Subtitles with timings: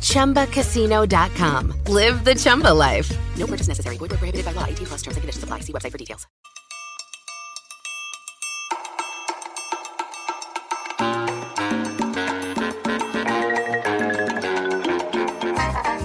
[0.00, 1.74] ChumbaCasino.com.
[1.86, 3.10] Live the Chumba life.
[3.36, 3.96] No purchase necessary.
[3.96, 4.66] Void where prohibited by law.
[4.66, 5.60] 18 plus terms and conditions apply.
[5.60, 6.26] See website for details.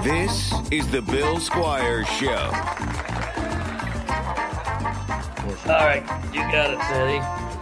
[0.04, 2.52] This is the Bill Squire Show.
[5.68, 7.18] All right, you got it, Teddy.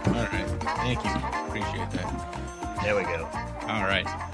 [0.08, 0.46] All right.
[0.76, 1.10] Thank you.
[1.48, 2.82] Appreciate that.
[2.82, 3.26] There we go.
[3.66, 4.33] All right.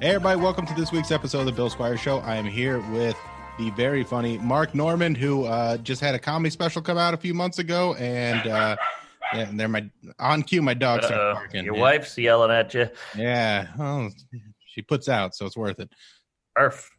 [0.00, 0.40] Hey, everybody.
[0.40, 2.20] Welcome to this week's episode of the Bill Squire Show.
[2.20, 3.18] I am here with
[3.58, 7.18] the very funny Mark Normand, who uh, just had a comedy special come out a
[7.18, 7.92] few months ago.
[7.96, 8.76] And, uh,
[9.34, 10.62] yeah, and they're my on cue.
[10.62, 11.66] My dogs are barking.
[11.66, 11.82] Your yeah.
[11.82, 12.88] wife's yelling at you.
[13.14, 13.66] Yeah.
[13.78, 14.08] Oh,
[14.64, 15.92] she puts out, so it's worth it.
[16.56, 16.90] Arf.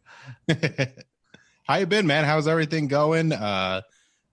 [1.64, 2.24] How you been, man?
[2.24, 3.32] How's everything going?
[3.32, 3.80] Uh,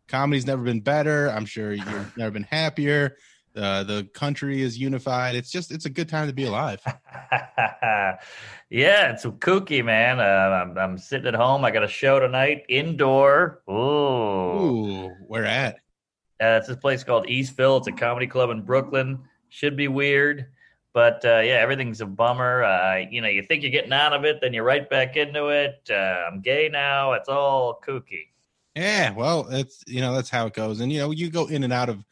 [0.08, 1.32] comedy's never been better.
[1.32, 3.18] I'm sure you've never been happier.
[3.56, 5.36] Uh, the country is unified.
[5.36, 6.82] It's just it's a good time to be alive.
[7.32, 8.20] yeah,
[8.70, 10.20] it's kooky, man.
[10.20, 11.66] Uh, I'm, I'm sitting at home.
[11.66, 13.62] I got a show tonight, indoor.
[13.70, 13.74] Ooh.
[13.74, 15.76] Ooh, where at?
[16.42, 17.80] Uh, it's this place called Eastville.
[17.80, 19.20] It's a comedy club in Brooklyn.
[19.50, 20.46] Should be weird,
[20.94, 22.64] but uh, yeah, everything's a bummer.
[22.64, 25.48] Uh, you know, you think you're getting out of it, then you're right back into
[25.48, 25.90] it.
[25.90, 27.14] Uh, I'm gay now.
[27.14, 28.28] It's all kooky.
[28.76, 31.64] Yeah, well, it's you know that's how it goes, and you know you go in
[31.64, 32.06] and out of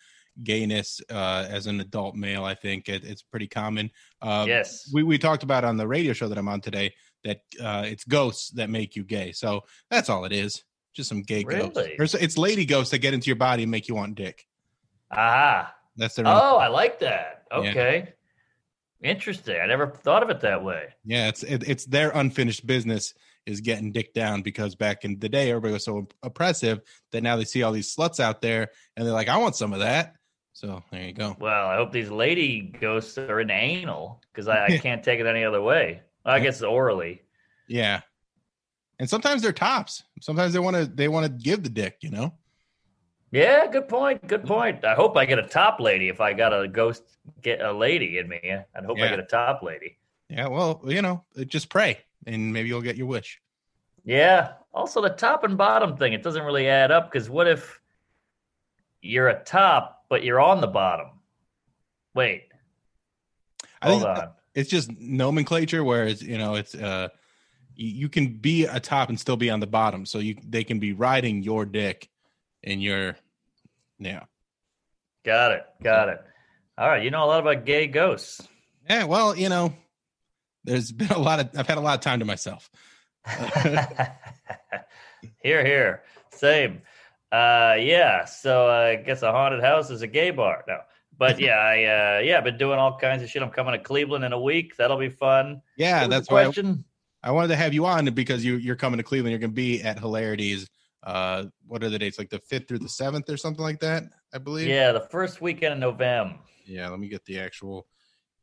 [0.43, 2.43] gayness uh, as an adult male.
[2.43, 3.91] I think it, it's pretty common.
[4.21, 4.89] Uh, yes.
[4.93, 6.93] we we talked about on the radio show that I'm on today
[7.23, 9.31] that uh, it's ghosts that make you gay.
[9.31, 10.63] So that's all it is.
[10.93, 11.77] Just some gay ghosts.
[11.77, 11.95] Really?
[11.99, 14.45] Or it's, lady ghosts that get into your body and make you want dick.
[15.11, 15.73] Aha.
[15.95, 17.43] That's their Oh, I like that.
[17.51, 17.57] Yeah.
[17.57, 18.13] Okay.
[19.03, 19.59] Interesting.
[19.61, 20.87] I never thought of it that way.
[21.05, 23.13] Yeah, it's it, it's their unfinished business
[23.45, 26.81] is getting dick down because back in the day everybody was so oppressive
[27.11, 29.71] that now they see all these sluts out there and they're like, I want some
[29.71, 30.16] of that.
[30.57, 31.37] So there you go.
[31.39, 35.27] Well, I hope these lady ghosts are in anal because I, I can't take it
[35.27, 36.01] any other way.
[36.25, 37.21] I guess orally.
[37.67, 38.01] Yeah.
[38.97, 40.01] And sometimes they're tops.
[40.19, 42.33] Sometimes they want to they want to give the dick, you know.
[43.29, 44.27] Yeah, good point.
[44.27, 44.83] Good point.
[44.83, 47.03] I hope I get a top lady if I got a ghost
[47.43, 48.39] get a lady in me.
[48.51, 49.99] I'd hope I get a top lady.
[50.27, 53.39] Yeah, well, you know, uh, just pray and maybe you'll get your wish.
[54.05, 54.53] Yeah.
[54.73, 57.79] Also, the top and bottom thing, it doesn't really add up because what if
[59.01, 61.07] you're a top, but you're on the bottom?
[62.13, 62.45] Wait,
[63.81, 64.29] I hold think on.
[64.55, 67.09] it's just nomenclature whereas, you know, it's uh
[67.75, 70.05] you, you can be a top and still be on the bottom.
[70.05, 72.09] So you they can be riding your dick
[72.63, 73.15] and your
[73.99, 74.23] yeah.
[75.23, 75.65] Got it.
[75.83, 76.21] Got it.
[76.77, 77.03] All right.
[77.03, 78.47] You know a lot about gay ghosts.
[78.89, 79.73] Yeah, well, you know,
[80.63, 82.69] there's been a lot of I've had a lot of time to myself.
[85.43, 86.03] here, here.
[86.31, 86.81] Same.
[87.31, 88.25] Uh, yeah.
[88.25, 90.63] So uh, I guess a haunted house is a gay bar.
[90.67, 90.79] No,
[91.17, 93.41] but yeah, I uh, yeah, I've been doing all kinds of shit.
[93.41, 94.77] I'm coming to Cleveland in a week.
[94.77, 95.61] That'll be fun.
[95.77, 96.85] Yeah, that's why I, question.
[97.23, 99.31] I wanted to have you on because you you're coming to Cleveland.
[99.31, 100.69] You're going to be at Hilarities.
[101.03, 102.17] Uh, what are the dates?
[102.17, 104.67] Like the fifth through the seventh or something like that, I believe.
[104.67, 106.37] Yeah, the first weekend in November.
[106.65, 107.87] Yeah, let me get the actual.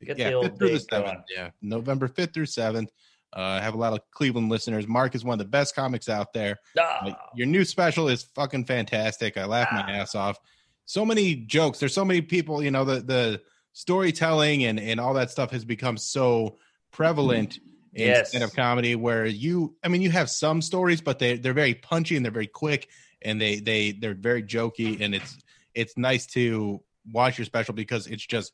[0.02, 1.24] Get yeah, the old fifth through the seventh.
[1.34, 2.90] Yeah, November fifth through seventh.
[3.36, 4.86] Uh, I have a lot of Cleveland listeners.
[4.86, 6.58] Mark is one of the best comics out there.
[6.78, 9.36] Ah, Like, your new special is fucking fantastic.
[9.36, 10.38] I laugh my ass off.
[10.86, 11.78] So many jokes.
[11.80, 12.62] There's so many people.
[12.62, 13.40] You know the the
[13.72, 16.58] storytelling and and all that stuff has become so
[16.92, 17.58] prevalent
[17.92, 18.30] in Yes.
[18.30, 18.94] stand-up comedy.
[18.94, 22.32] Where you, I mean, you have some stories, but they they're very punchy and they're
[22.32, 22.88] very quick
[23.22, 25.38] and they they they're very jokey and it's
[25.74, 28.52] it's nice to watch your special because it's just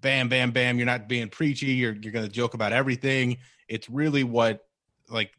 [0.00, 0.78] bam bam bam.
[0.78, 1.66] You're not being preachy.
[1.72, 3.36] You're you're gonna joke about everything.
[3.68, 4.66] It's really what
[5.08, 5.32] like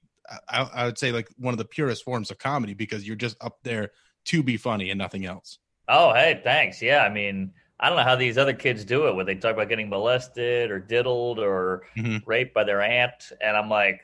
[0.49, 3.37] I, I would say like one of the purest forms of comedy because you're just
[3.41, 3.91] up there
[4.25, 5.59] to be funny and nothing else.
[5.87, 6.81] Oh, hey, thanks.
[6.81, 9.53] Yeah, I mean, I don't know how these other kids do it, where they talk
[9.53, 12.23] about getting molested or diddled or Mhm.
[12.25, 14.01] raped by their aunt, and I'm like,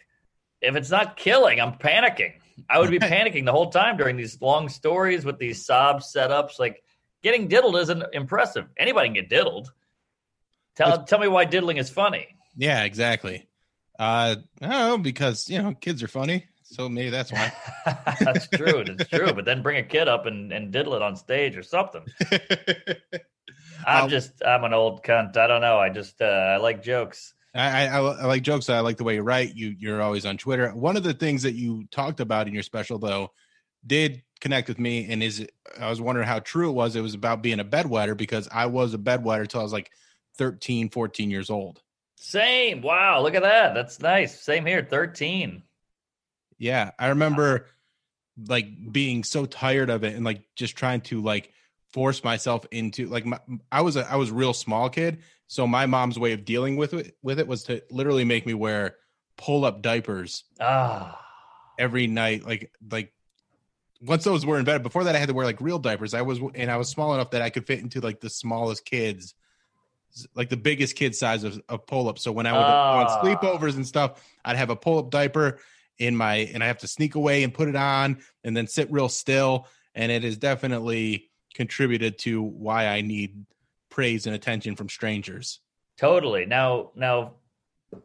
[0.62, 2.36] if it's not killing, I'm panicking.
[2.70, 6.58] I would be panicking the whole time during these long stories with these sob setups.
[6.58, 6.82] Like,
[7.22, 8.70] getting diddled isn't impressive.
[8.78, 9.74] Anybody can get diddled.
[10.76, 12.28] Tell tell me why diddling is funny.
[12.56, 13.48] Yeah, exactly.
[14.04, 17.54] Uh, I don't know because you know kids are funny, so maybe that's why.
[18.20, 18.84] That's true.
[18.84, 19.32] That's true.
[19.34, 22.04] But then bring a kid up and, and diddle it on stage or something.
[23.86, 25.38] I'm Um, just I'm an old cunt.
[25.38, 25.78] I don't know.
[25.78, 27.34] I just uh, I like jokes.
[27.56, 28.70] I, I, I like jokes.
[28.70, 29.56] I like the way you write.
[29.56, 30.70] You you're always on Twitter.
[30.76, 33.32] One of the things that you talked about in your special though
[33.86, 35.46] did connect with me and is
[35.80, 36.96] I was wondering how true it was.
[36.96, 39.92] It was about being a bedwetter because I was a bedwetter till I was like
[40.38, 41.82] 13, 14 years old.
[42.26, 42.82] Same.
[42.82, 43.22] Wow.
[43.22, 43.74] Look at that.
[43.74, 44.40] That's nice.
[44.40, 44.88] Same here.
[44.90, 45.62] 13.
[46.58, 46.92] Yeah.
[46.98, 47.68] I remember
[48.48, 51.52] like being so tired of it and like just trying to like
[51.92, 53.40] force myself into like my,
[53.74, 55.20] I was a I was a real small kid.
[55.48, 58.54] So my mom's way of dealing with it with it was to literally make me
[58.54, 58.96] wear
[59.38, 61.20] pull up diapers Ah.
[61.78, 62.46] every night.
[62.46, 63.12] Like like
[64.02, 64.82] once those were invented.
[64.84, 66.14] Before that, I had to wear like real diapers.
[66.14, 68.86] I was and I was small enough that I could fit into like the smallest
[68.86, 69.36] kids,
[70.36, 72.20] like the biggest kid size of, of pull up.
[72.20, 73.22] So when I would go on Ah.
[73.24, 75.60] sleepovers and stuff, I'd have a pull up diaper
[75.98, 78.92] in my and I have to sneak away and put it on and then sit
[78.92, 79.68] real still.
[79.96, 83.46] And it has definitely contributed to why I need
[83.90, 85.60] praise and attention from strangers.
[85.98, 86.46] Totally.
[86.46, 87.34] Now, now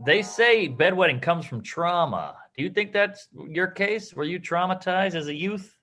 [0.05, 2.37] they say bedwetting comes from trauma.
[2.57, 4.13] Do you think that's your case?
[4.13, 5.75] Were you traumatized as a youth?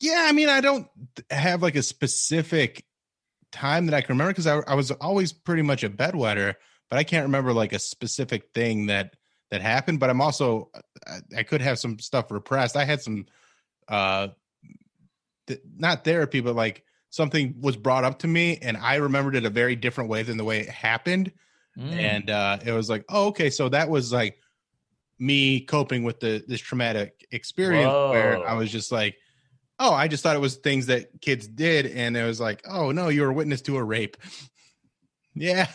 [0.00, 0.88] Yeah, I mean, I don't
[1.30, 2.84] have like a specific
[3.52, 6.54] time that I can remember because I, I was always pretty much a bedwetter,
[6.90, 9.14] but I can't remember like a specific thing that
[9.50, 10.00] that happened.
[10.00, 10.70] But I'm also
[11.06, 12.76] I, I could have some stuff repressed.
[12.76, 13.26] I had some
[13.88, 14.28] uh
[15.46, 19.44] th- not therapy, but like something was brought up to me, and I remembered it
[19.44, 21.32] a very different way than the way it happened
[21.78, 21.90] Mm.
[21.94, 24.38] and uh it was like oh okay so that was like
[25.18, 29.16] me coping with the this traumatic experience where i was just like
[29.82, 32.90] oh i just thought it was things that kids did and it was like oh
[32.92, 34.16] no you were a witness to a rape
[35.34, 35.66] yeah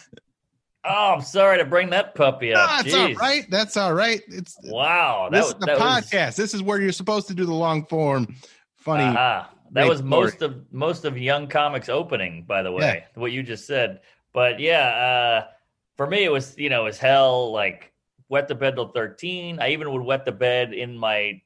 [0.90, 2.70] oh, I'm sorry to bring that puppy up.
[2.84, 3.18] that's all Jeez.
[3.18, 5.28] right that's all right it's Wow.
[5.32, 7.46] That this was is the that was- podcast this is where you're supposed to do
[7.46, 8.34] the long form
[8.76, 9.50] funny Aha.
[9.72, 10.10] That was story.
[10.10, 14.00] most of most of Young Comics opening, by the way, what you just said.
[14.32, 15.52] But yeah, uh,
[15.98, 17.52] for me it was you know it was hell.
[17.52, 17.92] Like
[18.30, 19.60] wet the bed till thirteen.
[19.60, 21.42] I even would wet the bed in my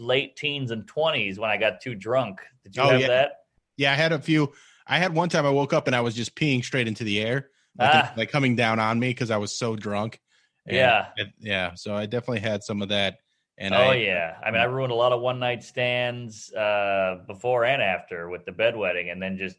[0.00, 2.40] late teens and twenties when I got too drunk.
[2.64, 3.06] Did you Oh, have yeah.
[3.08, 3.32] that?
[3.76, 4.52] yeah i had a few
[4.86, 7.20] i had one time i woke up and i was just peeing straight into the
[7.20, 8.12] air like, Ah.
[8.16, 10.20] like coming down on me because i was so drunk
[10.66, 11.06] And Yeah.
[11.38, 11.74] yeah.
[11.74, 13.18] So I definitely had some of that.
[13.56, 17.18] And oh I, yeah, I mean, I ruined a lot of one night stands uh,
[17.26, 19.56] before and after with the bedwetting, and then just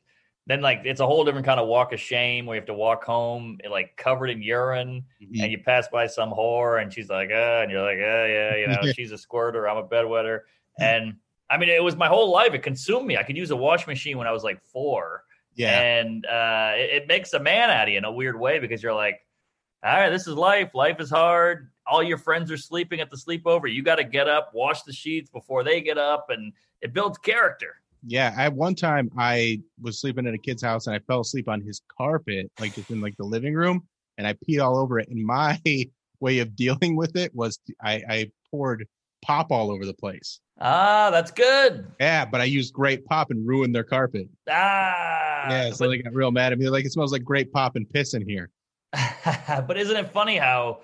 [0.48, 2.74] then like it's a whole different kind of walk of shame where you have to
[2.74, 5.44] walk home like covered in urine, Mhm.
[5.44, 8.56] and you pass by some whore, and she's like, uh, and you're like, uh, yeah,
[8.56, 10.42] you know, she's a squirter, I'm a bedwetter,
[10.80, 11.16] and
[11.50, 12.54] I mean, it was my whole life.
[12.54, 13.18] It consumed me.
[13.18, 15.80] I could use a wash machine when I was like four, yeah.
[15.82, 18.82] and uh, it, it makes a man out of you in a weird way because
[18.82, 19.20] you're like,
[19.84, 20.74] all right, this is life.
[20.74, 21.70] Life is hard.
[21.88, 23.72] All your friends are sleeping at the sleepover.
[23.72, 27.18] You got to get up, wash the sheets before they get up, and it builds
[27.18, 27.82] character.
[28.06, 31.48] Yeah, I one time I was sleeping at a kid's house and I fell asleep
[31.48, 33.88] on his carpet, like just in like the living room,
[34.18, 35.09] and I peed all over it.
[35.09, 35.59] And my
[36.19, 38.88] way of dealing with it was I, I poured
[39.24, 40.39] pop all over the place.
[40.59, 41.88] Ah, that's good.
[42.00, 44.27] Yeah, but I used grape pop and ruined their carpet.
[44.50, 46.65] Ah, yeah, so they got real mad at me.
[46.65, 48.50] They're like, it smells like grape pop and piss in here.
[48.92, 50.81] but, but isn't it funny how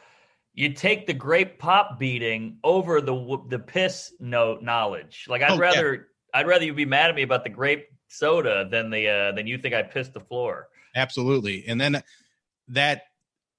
[0.53, 5.25] you take the grape pop beating over the the piss note knowledge?
[5.27, 8.67] Like I'd Oh, rather I'd rather you be mad at me about the grape soda
[8.69, 10.69] than the uh, than you think I pissed the floor.
[10.95, 11.65] Absolutely.
[11.67, 12.01] And then
[12.69, 13.03] that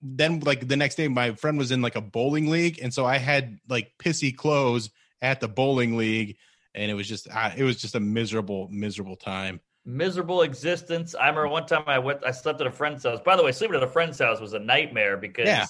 [0.03, 3.05] then like the next day my friend was in like a bowling league and so
[3.05, 4.91] I had like pissy clothes
[5.23, 6.37] at the bowling league
[6.75, 9.61] and it was just I, it was just a miserable miserable time.
[9.85, 11.15] miserable existence.
[11.15, 13.21] I remember one time I went, I slept at a friend's house.
[13.25, 15.67] By the way, sleeping at a friend's house was a nightmare because Yeah.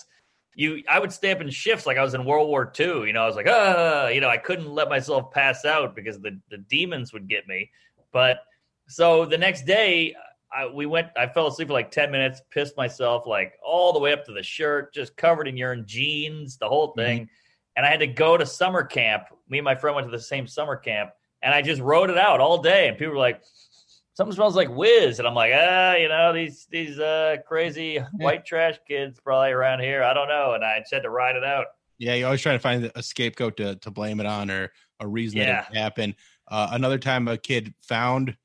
[0.58, 3.06] You, I would stay up in shifts like I was in World War II.
[3.06, 6.18] You know, I was like, ah, you know, I couldn't let myself pass out because
[6.18, 7.70] the the demons would get me.
[8.12, 8.38] But
[8.88, 10.16] so the next day,
[10.52, 11.10] I, we went.
[11.16, 14.32] I fell asleep for like ten minutes, pissed myself like all the way up to
[14.32, 17.30] the shirt, just covered in urine, jeans, the whole thing.
[17.76, 19.26] And I had to go to summer camp.
[19.48, 21.10] Me and my friend went to the same summer camp,
[21.40, 22.88] and I just wrote it out all day.
[22.88, 23.42] And people were like,
[24.18, 28.44] something smells like whiz and i'm like ah you know these these uh crazy white
[28.44, 31.44] trash kids probably around here i don't know and i just had to ride it
[31.44, 31.66] out
[31.98, 35.06] Yeah, you always try to find a scapegoat to to blame it on or a
[35.06, 35.46] reason Yeah.
[35.62, 36.14] that it happened.
[36.50, 38.36] Uh, another time, a kid found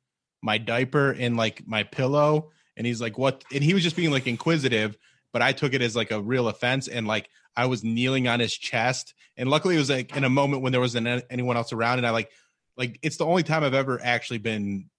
[0.43, 4.11] my diaper in like my pillow, and he's like, "What?" And he was just being
[4.11, 4.97] like inquisitive,
[5.31, 8.39] but I took it as like a real offense, and like I was kneeling on
[8.39, 11.71] his chest, and luckily it was like in a moment when there wasn't anyone else
[11.73, 12.29] around, and I like
[12.75, 14.89] like it's the only time I've ever actually been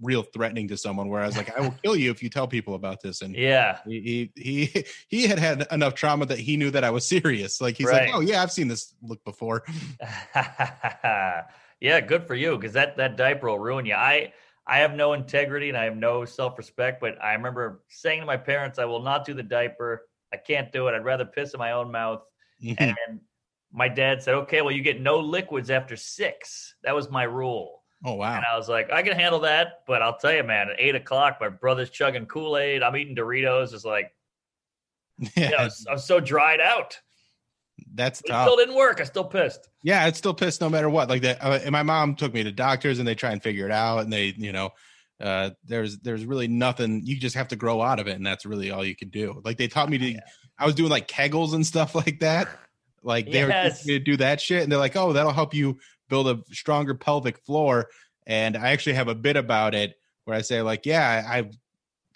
[0.00, 2.46] real threatening to someone where I was like, "I will kill you if you tell
[2.46, 3.78] people about this," and yeah.
[3.86, 7.60] he he he he had had enough trauma that he knew that I was serious.
[7.60, 8.06] Like he's Right.
[8.06, 9.64] like, oh yeah, I've seen this look before.
[11.80, 13.94] yeah good for you because that that diaper will ruin you.
[13.94, 14.32] I
[14.66, 18.36] i have no integrity and i have no self-respect but i remember saying to my
[18.36, 20.06] parents i will not do the diaper.
[20.30, 20.94] I can't do it.
[20.94, 22.20] I'd rather piss in my own mouth.
[22.62, 22.82] Mm-hmm.
[22.82, 23.20] And
[23.72, 26.74] my dad said okay well you get no liquids after six.
[26.84, 28.36] That was my rule Oh wow.
[28.36, 30.94] And I was like, I can handle that, but I'll tell you, man, at eight
[30.94, 32.82] o'clock, my brother's chugging Kool Aid.
[32.82, 33.72] I'm eating Doritos.
[33.74, 34.12] It's like,
[35.18, 36.96] Yeah, you know, I'm so dried out.
[37.94, 38.46] that's But it tough.
[38.46, 39.00] still didn't work.
[39.00, 39.68] I still pissed.
[39.82, 41.08] Yeah, it's still pissed no matter what.
[41.08, 43.66] Like that, uh, and my mom took me to doctors, and they try and figure
[43.66, 44.70] it out, and they, you know,
[45.20, 47.02] uh, there's there's really nothing.
[47.04, 49.40] You just have to grow out of it, and that's really all you can do.
[49.44, 50.20] Like they taught me to,
[50.58, 52.48] I was doing like kegels and stuff like that.
[53.08, 53.82] Like they were Yes.
[53.84, 57.38] to do that shit, and they're like, oh, that'll help you build a stronger pelvic
[57.38, 57.88] floor.
[58.26, 61.50] And I actually have a bit about it where I say like, yeah, I, I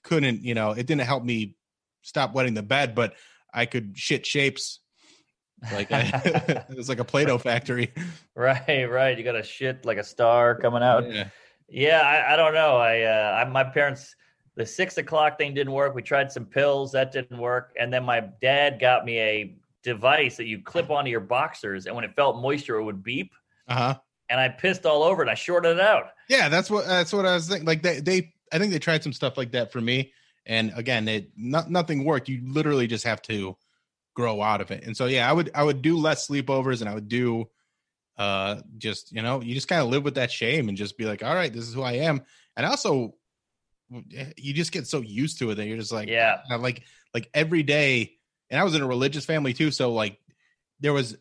[0.02, 1.56] couldn't, you know, it didn't help me
[2.02, 3.14] stop wetting the bed, but
[3.52, 4.80] I could shit shapes.
[5.72, 7.92] Like it was like a Play-Doh factory.
[8.34, 9.16] Right, right.
[9.16, 11.10] You got a shit like a star coming out.
[11.10, 11.28] Yeah.
[11.68, 12.76] Yeah, I, I don't know.
[12.76, 14.14] I, uh, I my parents
[14.56, 15.94] the six o'clock thing didn't work.
[15.94, 20.36] We tried some pills that didn't work, and then my dad got me a device
[20.36, 23.32] that you clip onto your boxers, and when it felt moisture, it would beep.
[23.68, 23.98] Uh huh.
[24.28, 25.28] And I pissed all over it.
[25.28, 26.06] I shorted it out.
[26.28, 27.66] Yeah, that's what that's what I was thinking.
[27.66, 30.12] Like they, they I think they tried some stuff like that for me,
[30.46, 32.28] and again, it not, nothing worked.
[32.28, 33.56] You literally just have to
[34.14, 34.84] grow out of it.
[34.84, 37.48] And so yeah, I would I would do less sleepovers, and I would do
[38.18, 41.04] uh just you know you just kind of live with that shame and just be
[41.04, 42.22] like, all right, this is who I am.
[42.56, 43.14] And also,
[44.36, 46.40] you just get so used to it that you're just like Yeah.
[46.58, 46.84] like
[47.14, 48.16] like every day.
[48.52, 50.18] And I was in a religious family too, so like
[50.78, 51.16] there was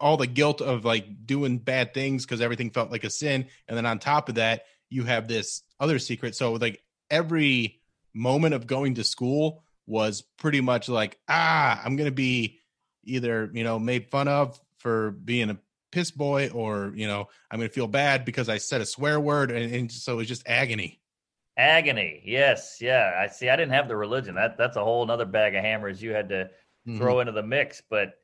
[0.00, 3.76] all the guilt of like doing bad things because everything felt like a sin and
[3.76, 6.34] then on top of that you have this other secret.
[6.34, 7.80] So like every
[8.16, 12.58] moment of going to school was pretty much like ah i'm gonna be
[13.04, 15.58] either you know made fun of for being a
[15.92, 19.50] piss boy or you know i'm gonna feel bad because i said a swear word
[19.50, 20.98] and, and so it was just agony
[21.56, 22.22] Agony.
[22.24, 22.78] Yes.
[22.80, 23.12] Yeah.
[23.18, 23.48] I see.
[23.48, 24.34] I didn't have the religion.
[24.34, 26.50] That that's a whole other bag of hammers you had to
[26.86, 26.98] Mhm.
[26.98, 27.82] throw into the mix.
[27.88, 28.14] But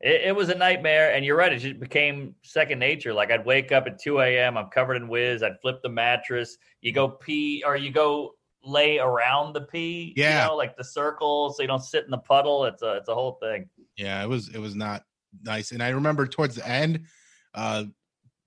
[0.00, 1.12] it, it was a nightmare.
[1.14, 1.52] And you're right.
[1.52, 3.14] It just became second nature.
[3.14, 4.56] Like I'd wake up at 2 a.m.
[4.58, 5.42] I'm covered in whiz.
[5.42, 6.56] I'd flip the mattress.
[6.82, 10.12] You go pee or you go lay around the pee.
[10.16, 10.42] Yeah.
[10.44, 12.64] You know, like the circle so you don't sit in the puddle.
[12.66, 13.68] It's a it's a whole thing.
[13.96, 15.04] yeah it was it was not
[15.42, 17.06] nice and i remember towards the end
[17.54, 17.82] uh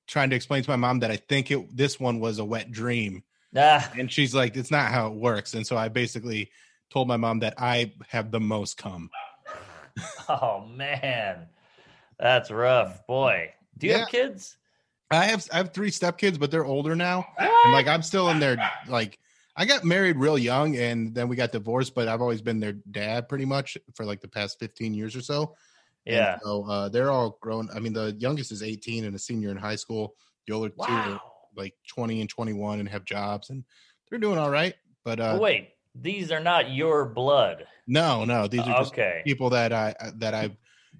[0.08, 2.72] trying to explain to my mom that i think it this one was a wet
[2.72, 3.24] dream
[3.58, 6.52] Ah, and she's like it's not how it works and so i basically
[6.90, 9.10] told my mom that i have the most cum
[10.30, 11.48] oh man.
[12.20, 13.06] That's rough.
[13.08, 13.54] Boy.
[13.78, 14.00] Do you Yeah.
[14.00, 14.58] have kids?
[15.10, 18.40] i have i have three stepkids but they're older now and like i'm still in
[18.40, 18.58] their
[18.90, 19.18] like
[19.56, 22.74] i got married real young and then we got divorced but i've always been their
[22.92, 25.56] dad pretty much for like the past 15 years or so
[26.06, 26.38] And Yeah.
[26.44, 29.56] so uh they're all grown i mean the youngest is 18 and a senior in
[29.56, 31.22] high school the older two are Wow.
[31.58, 33.64] Like 20 and 21 and have jobs and
[34.10, 37.66] they're doing all right but uh wait, these are not your blood.
[37.88, 39.22] no no these are just Okay.
[39.26, 40.56] people that i that i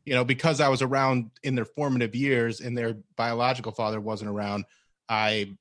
[0.06, 4.30] you know because i was around in their formative years and their biological father wasn't
[4.30, 4.66] around
[5.10, 5.56] i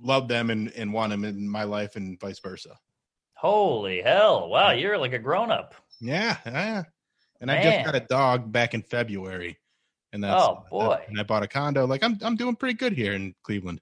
[0.00, 2.76] love them and and want them in my life and vice versa
[3.36, 4.48] Holy hell.
[4.48, 5.74] Wow, you're like a grown up.
[6.00, 6.82] yeah yeah
[7.40, 9.58] and i just got a dog back in february
[10.12, 10.98] and that's Oh, boy.
[11.08, 13.80] and i bought a condo like i'm i'm doing pretty good here in cleveland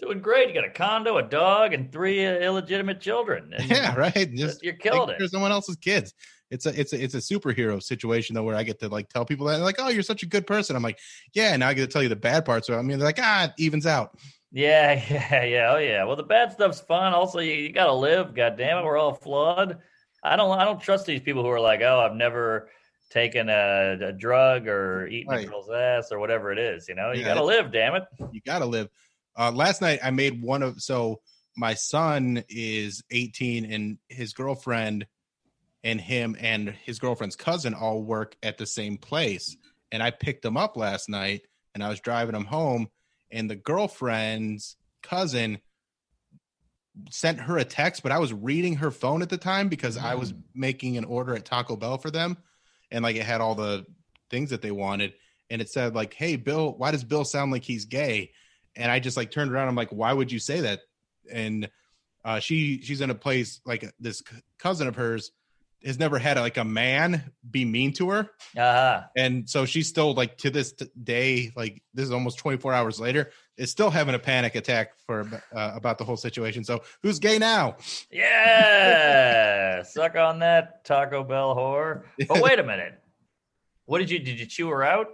[0.00, 0.48] Doing great.
[0.48, 3.52] You got a condo, a dog, and three uh, illegitimate children.
[3.56, 5.30] And yeah right just you're killing taking care of it.
[5.30, 6.12] someone else's kids.
[6.50, 9.24] It's a it's a it's a superhero situation though, where I get to like tell
[9.24, 10.76] people that like, oh, you're such a good person.
[10.76, 10.98] I'm like,
[11.34, 11.56] yeah.
[11.56, 12.66] Now I get to tell you the bad parts.
[12.68, 14.16] So I mean, they're like, ah, it evens out.
[14.52, 15.72] Yeah, yeah, yeah.
[15.74, 16.04] Oh, yeah.
[16.04, 17.12] Well, the bad stuff's fun.
[17.14, 18.32] Also, you, you got to live.
[18.34, 19.78] God damn it, we're all flawed.
[20.22, 20.56] I don't.
[20.56, 22.70] I don't trust these people who are like, oh, I've never
[23.10, 25.46] taken a, a drug or eaten Right.
[25.46, 26.88] a girl's ass or whatever it is.
[26.88, 27.72] You know, you Yeah, got to live.
[27.72, 28.04] Damn it.
[28.32, 28.88] You gotta live.
[29.38, 31.20] Uh, last night I made one of so
[31.56, 35.06] my son is 18 and his girlfriend
[35.84, 39.56] and him and his girlfriend's cousin all work at the same place.
[39.92, 41.42] And I picked them up last night
[41.74, 42.88] and I was driving them home
[43.30, 45.58] and the girlfriend's cousin
[47.10, 50.14] sent her a text, but I was reading her phone at the time because I
[50.14, 52.36] was making an order at Taco Bell for them.
[52.90, 53.84] And like it had all the
[54.30, 55.14] things that they wanted.
[55.50, 58.32] And it said, like, hey, Bill, why does Bill sound like he's gay?
[58.76, 59.68] And I just like turned around.
[59.68, 60.80] I'm like, why would you say that?
[61.32, 61.68] And
[62.24, 65.30] uh, she she's in a place like this c- cousin of hers
[65.84, 69.02] has never had like a man be mean to her Uh-huh.
[69.16, 72.98] and so she's still like to this t- day like this is almost 24 hours
[72.98, 75.20] later is still having a panic attack for
[75.54, 77.76] uh, about the whole situation so who's gay now
[78.10, 79.82] Yeah.
[79.82, 82.02] Suck on that Taco Bell whore.
[82.26, 83.00] But wait a minute.
[83.84, 85.08] What did you did you chew her out?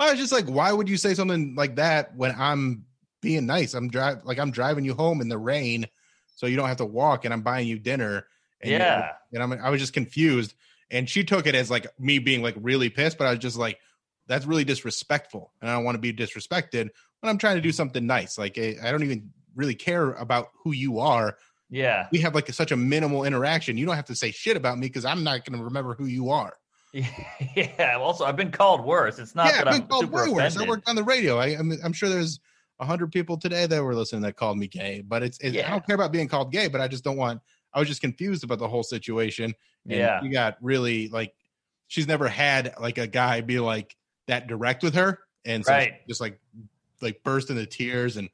[0.00, 2.84] i was just like why would you say something like that when i'm
[3.20, 5.86] being nice i'm driving like i'm driving you home in the rain
[6.36, 8.26] so you don't have to walk and i'm buying you dinner
[8.60, 9.12] and you- Yeah.
[9.32, 10.54] and i'm i was just confused
[10.90, 13.56] and she took it as like me being like really pissed but i was just
[13.56, 13.78] like
[14.26, 17.72] that's really disrespectful and i don't want to be disrespected when I'm trying to do
[17.72, 18.38] something nice.
[18.38, 21.36] Like I, I don't even really care about who you are.
[21.68, 22.06] Yeah.
[22.12, 23.76] We have like such a minimal interaction.
[23.76, 26.06] You don't have to say shit about me because I'm not going to remember who
[26.06, 26.52] you are.
[27.56, 27.96] Yeah.
[27.98, 29.18] Also, I've been called worse.
[29.18, 30.56] It's not yeah, that I've I'm been called super way worse.
[30.56, 31.38] I worked on the radio.
[31.38, 32.38] I, I'm, I'm sure there's
[32.80, 35.70] a hundred people today that were listening that called me gay, but it's, it's I
[35.70, 37.40] don't care about being called gay, but I just don't want.
[37.74, 39.54] I was just confused about the whole situation.
[39.88, 40.20] And Yeah.
[40.22, 41.34] you got really like
[41.88, 45.94] she's never had like a guy be like that direct with her, and so Right.
[46.08, 46.38] just like
[47.00, 48.28] like burst into tears and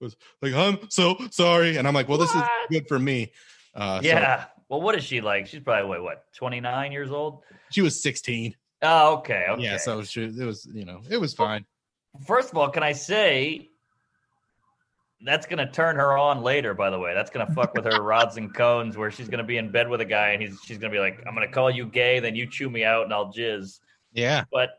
[0.00, 3.32] was like, "I'm so sorry," and I'm like, "Well, this is good for me."
[3.74, 4.46] Uh, so yeah.
[4.68, 5.46] Well, what is she like?
[5.46, 7.42] She's probably what, what 29 years old?
[7.70, 8.54] she was 16.
[8.82, 9.46] Oh, okay.
[9.48, 9.62] Okay.
[9.62, 11.64] Yeah, so she, it was you know it was fine.
[12.26, 13.70] First of all, can I say
[15.22, 16.74] that's going to turn her on later?
[16.74, 19.38] By the way, that's going to fuck with her rods and cones, where she's going
[19.38, 21.34] to be in bed with a guy and he's she's going to be like, "I'm
[21.34, 23.80] going to call you gay, then you chew me out and I'll jizz."
[24.12, 24.70] Yeah, But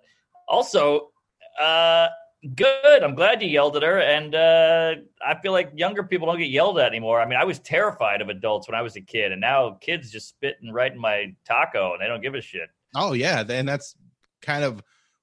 [0.47, 1.11] also,
[1.59, 2.07] uh,
[2.55, 3.03] good.
[3.03, 6.49] I'm glad you yelled at her, and uh, I feel like younger people don't get
[6.49, 7.21] yelled at anymore.
[7.21, 10.11] I mean, I was terrified of adults when I was a kid, and now kids
[10.11, 12.69] just spitting right in my taco, and they don't give a shit.
[12.95, 13.95] Oh yeah, and that's
[14.41, 14.81] kind of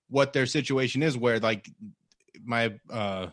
[0.08, 1.68] what their situation is where like
[2.44, 3.28] my uh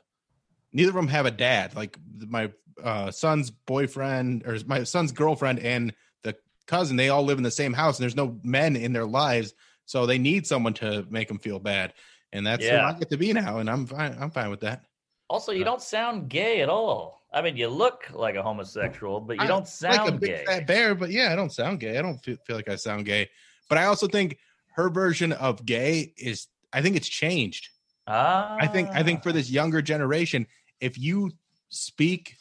[0.74, 1.75] neither of them have a dad.
[1.75, 1.98] Like
[2.28, 2.51] my
[2.84, 6.36] uh son's boyfriend or my son's girlfriend and the
[6.68, 9.54] cousin, they all live in the same house and there's no men in their lives,
[9.86, 11.94] so they need someone to make them feel bad.
[12.34, 14.84] And that's who I get to be now and I'm fine I'm fine with that.
[15.30, 17.22] Also, you don't sound gay at all.
[17.34, 20.30] I mean, you look like a homosexual, but you I- don't sound like a big
[20.30, 20.44] gay.
[20.46, 21.98] fat bear, but yeah, I don't sound gay.
[21.98, 23.30] I don't feel, feel like I sound gay.
[23.70, 24.38] But I also think
[24.75, 27.70] her version of gay is I think it's changed.
[28.08, 30.48] Ah, I think I think for this younger generation,
[30.82, 31.32] if you
[31.70, 32.36] speak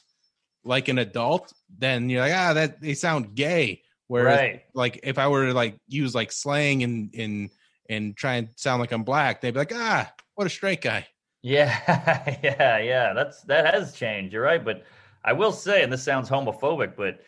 [0.64, 3.82] like an adult, then you're like, ah, that they sound gay.
[4.08, 4.62] Whereas right.
[4.74, 7.50] like if I were to like use like slang and and
[7.88, 11.06] and try and sound like I'm black, they'd be like, ah, what a straight guy.
[11.42, 13.12] Yeah, yeah, yeah.
[13.14, 14.34] That's that has changed.
[14.34, 14.84] You're right, but
[15.24, 17.20] I will say, and this sounds homophobic, but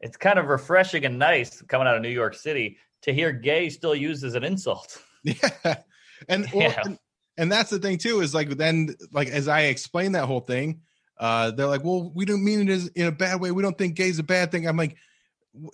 [0.00, 3.68] it's kind of refreshing and nice coming out of New York City to hear gay
[3.68, 5.02] still used as an insult.
[5.24, 5.82] Yeah.
[6.28, 6.82] And, well, Yeah.
[6.84, 6.98] and
[7.40, 10.82] and that's the thing too, is like then like as I explain that whole thing,
[11.18, 13.50] uh, they're like, Well, we don't mean it as in a bad way.
[13.50, 14.68] We don't think gay's a bad thing.
[14.68, 14.96] I'm like,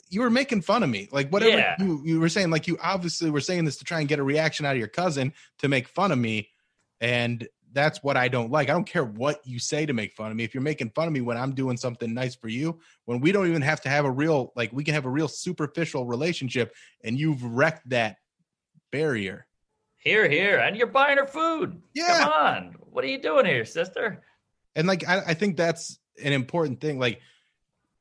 [0.09, 1.09] you were making fun of me.
[1.11, 1.75] Like whatever Yeah.
[1.79, 4.23] you, you were saying, like you obviously were saying this to try and get a
[4.23, 6.49] reaction out of your cousin to make fun of me.
[7.01, 8.71] And that's what I don't like.
[8.71, 10.45] I don't care what you say to make fun of me.
[10.45, 13.33] If you're making fun of me when I'm doing something nice for you, when we
[13.33, 16.75] don't even have to have a real, like we can have a real superficial relationship
[17.05, 18.17] and you've wrecked that
[18.93, 19.47] barrier.
[20.07, 21.83] Here, here, and you're buying her food.
[21.93, 22.21] Yeah.
[22.21, 22.77] Come on.
[22.93, 24.23] What are you doing here, sister?
[24.77, 27.21] and like I, I think that's an important thing like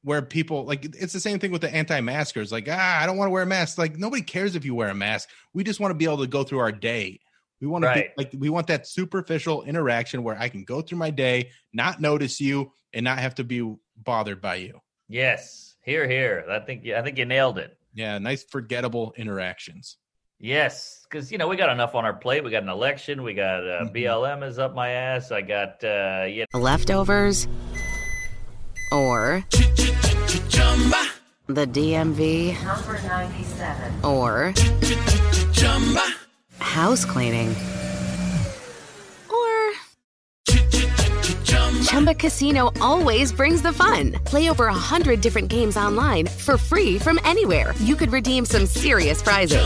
[0.03, 3.27] where people like it's the same thing with the anti-maskers like ah i don't want
[3.27, 5.89] to wear a mask like nobody cares if you wear a mask we just want
[5.91, 7.17] to be able to go through our day
[7.61, 10.97] we want to be like we want that superficial interaction where i can go through
[10.97, 15.75] my day not notice you and not have to be bothered by you Yes.
[15.81, 16.45] Here, here.
[16.49, 17.77] I think I think you nailed it.
[17.93, 19.97] yeah nice forgettable interactions
[20.39, 22.43] Yes, because you know we got enough on our plate.
[22.43, 23.23] We got an election.
[23.23, 23.85] We got uh.
[23.93, 25.31] BLM is up my ass.
[25.31, 27.47] I got uh, you Leftovers?
[28.91, 29.43] Or
[31.47, 32.63] the DMV?
[32.63, 34.05] Number 97.
[34.05, 34.53] Or
[36.59, 37.55] house cleaning?
[41.95, 44.11] Chumba Casino always brings the fun.
[44.25, 47.73] Play over a hundred different games online for free from anywhere.
[47.79, 49.63] You could redeem some serious prizes.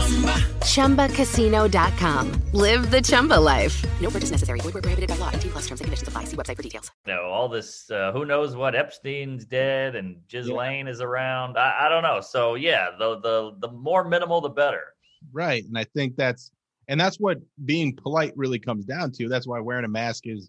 [0.62, 1.08] Chumba.
[1.08, 2.42] ChumbaCasino.com.
[2.52, 3.84] Live the Chumba life.
[4.00, 4.60] No purchase necessary.
[4.60, 5.30] Void where prohibited by law.
[5.34, 6.22] 18 plus terms and conditions apply.
[6.22, 6.92] See website for details.
[7.04, 7.90] know all this.
[7.90, 11.58] Uh, who knows what Epstein's dead and Ghislaine is around.
[11.58, 12.20] I, I don't know.
[12.20, 14.94] So yeah, the the the more minimal, the better.
[15.32, 16.52] right and i think that's
[16.86, 20.48] and that's what being polite really comes down to that's why wearing a mask is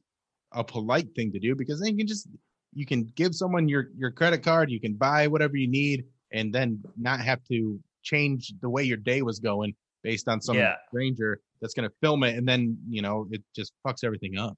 [0.53, 2.27] a polite thing to do because then you can just
[2.73, 6.53] you can give someone your your credit card you can buy whatever you need and
[6.53, 10.75] then not have to change the way your day was going based on some Yeah.
[10.87, 14.57] stranger that's going to film it and then you know it just fucks everything up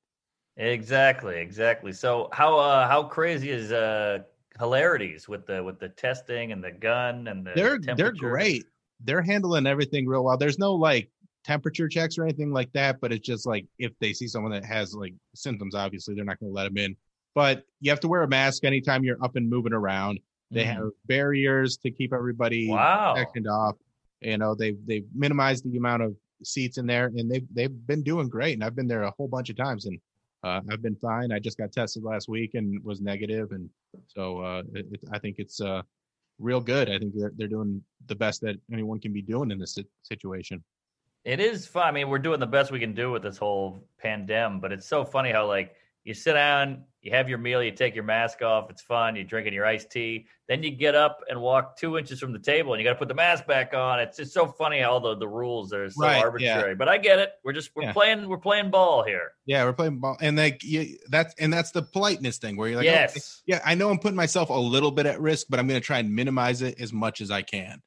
[0.57, 1.91] Exactly, exactly.
[1.93, 4.19] So how uh, how crazy is uh,
[4.59, 8.65] hilarities with the with the testing and the gun and the they're they're great
[9.03, 11.09] they're handling everything real well there's no like
[11.43, 14.63] temperature checks or anything like that but it's just like if they see someone that
[14.65, 16.95] has like symptoms obviously they're not going to let them in.
[17.35, 20.19] But you have to wear a mask anytime you're up and moving around.
[20.51, 20.73] They Mhm.
[20.75, 23.15] have barriers to keep everybody Wow.
[23.15, 23.75] sectioned off.
[24.21, 28.03] You know they've they've minimized the amount of seats in there and they've they've been
[28.03, 29.97] doing great and i've been there a whole bunch of times and
[30.43, 31.31] uh, i've been fine.
[31.31, 33.69] I just got tested last week and was negative and
[34.07, 35.81] so uh, it, it, i think it's uh,
[36.39, 36.89] real good.
[36.89, 40.63] I think they're, they're doing the best that anyone can be doing in this situation
[41.25, 41.87] It is fun.
[41.87, 44.87] I mean, we're doing the best we can do with this whole pandemic, but it's
[44.87, 48.41] so funny how like You sit down, you have your meal, you take your mask
[48.41, 48.69] off.
[48.69, 49.15] It's fun.
[49.15, 50.25] You're drinking your iced tea.
[50.49, 52.99] Then you get up and walk two inches from the table, and you got to
[52.99, 54.01] put the mask back on.
[54.01, 56.23] It's just so funny how the the rules are so Right, yeah.
[56.23, 56.75] arbitrary.
[56.75, 57.31] But I get it.
[57.45, 57.93] We're just we're Yeah.
[57.93, 59.31] playing we're playing ball here.
[59.45, 62.77] Yeah, we're playing ball, and like you, that's and that's the politeness thing where you're
[62.79, 63.11] like, yes.
[63.11, 65.79] okay, yeah, I know I'm putting myself a little bit at risk, but I'm going
[65.79, 67.81] to try and minimize it as much as I can,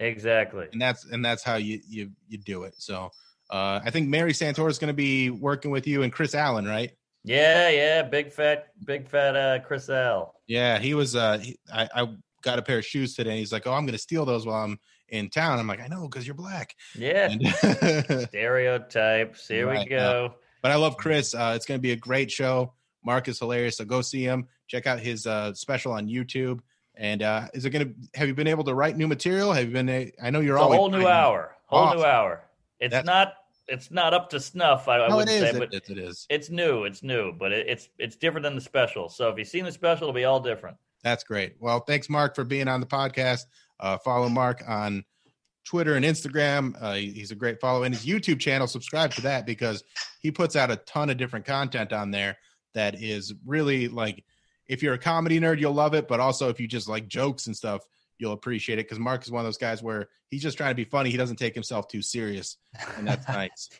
[0.00, 0.66] Exactly.
[0.72, 2.74] and that's and that's how you you you do it.
[2.78, 3.10] So
[3.50, 6.66] uh, I think Mary Santora is going to be working with you and Chris Allen,
[6.66, 6.90] right?
[7.24, 8.02] Yeah, yeah.
[8.02, 10.34] Big fat, big fat uh Chris L.
[10.46, 11.16] Yeah, he was.
[11.16, 12.08] Uh, he, I, I
[12.42, 13.30] got a pair of shoes today.
[13.30, 15.80] And he's like, "Oh, I'm going to steal those while I'm in town." I'm like,
[15.80, 17.28] "I know, because you're black." Yeah.
[17.30, 17.46] And-
[18.28, 19.46] Stereotypes.
[19.48, 20.34] Here Right, we go.
[20.62, 21.34] but I love Chris.
[21.34, 22.72] Uh, it's going to be a great show.
[23.04, 24.46] Mark is hilarious, so go see him.
[24.68, 26.60] Check out his uh, special on YouTube.
[26.98, 28.18] And uh, is it going to?
[28.18, 29.52] Have you been able to write new material?
[29.52, 29.88] Have you been?
[29.88, 31.56] A, I know you're It's a whole new hour.
[31.66, 32.42] Whole new hour.
[32.80, 33.34] It's That's- not.
[33.70, 34.88] It's not up to snuff.
[34.88, 35.90] I, I No, it wouldn't say, but is.
[35.90, 36.26] It is.
[36.30, 36.84] it's new.
[36.84, 39.10] It's new, but it, it's it's different than the special.
[39.10, 40.78] So if you've seen the special, it'll be all different.
[41.04, 41.54] That's great.
[41.60, 43.42] Well, thanks, Mark, for being on the podcast.
[43.78, 45.04] Uh, follow Mark on
[45.64, 46.74] Twitter and Instagram.
[46.80, 47.82] Uh, he's a great follow.
[47.82, 49.84] And his YouTube channel, subscribe to that because
[50.20, 52.38] he puts out a ton of different content on there
[52.72, 54.24] that is really like,
[54.68, 56.06] if you're a comedy nerd, you'll love it.
[56.08, 57.82] But also, if you just like jokes and stuff,
[58.18, 60.76] you'll appreciate it because Mark is one of those guys where he's just trying to
[60.76, 61.10] be funny.
[61.10, 62.58] He doesn't take himself too serious.
[62.96, 63.70] And that's nice.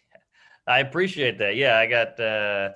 [0.66, 1.56] I appreciate that.
[1.56, 2.70] Yeah, I got uh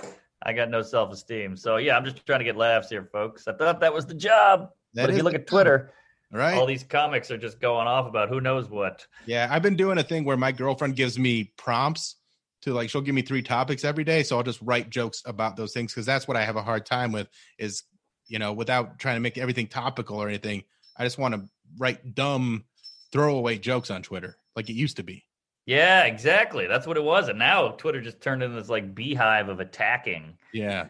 [0.44, 1.56] I got no self esteem.
[1.56, 3.46] So yeah, I'm just trying to get laughs here, folks.
[3.46, 4.70] I thought that was the job.
[4.94, 5.92] That but if you look at Twitter,
[6.32, 6.54] All right.
[6.54, 9.06] all these comics are just going off about who knows what.
[9.26, 12.16] Yeah, I've been doing a thing where my girlfriend gives me prompts
[12.62, 15.56] to like she'll give me three topics every day, so I'll just write jokes about
[15.56, 17.84] those things because that's what I have a hard time with is
[18.32, 20.64] you know without trying to make everything topical or anything.
[20.96, 22.64] I just want to write dumb
[23.12, 25.24] throwaway jokes on Twitter like it used to be.
[25.66, 26.66] Yeah, exactly.
[26.66, 27.28] That's what it was.
[27.28, 30.38] And now Twitter just turned into this like beehive of attacking.
[30.52, 30.88] Yeah,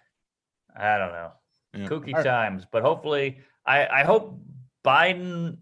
[0.77, 1.33] I don't know.
[1.75, 1.87] yeah.
[1.89, 2.25] Kooky All right.
[2.25, 2.65] times.
[2.71, 4.39] But hopefully I, I hope
[4.85, 5.59] Biden